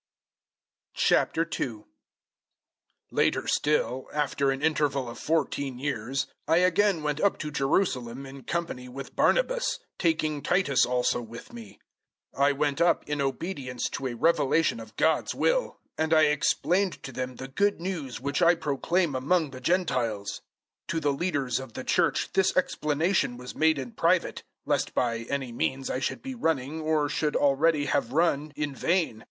[0.97, 1.83] 002:001
[3.11, 8.41] Later still, after an interval of fourteen years, I again went up to Jerusalem in
[8.45, 11.77] company with Barnabas, taking Titus also with me.
[12.33, 17.03] 002:002 I went up in obedience to a revelation of God's will; and I explained
[17.03, 20.41] to them the Good News which I proclaim among the Gentiles.
[20.87, 25.51] To the leaders of the Church this explanation was made in private, lest by any
[25.51, 29.19] means I should be running, or should already have run, in vain.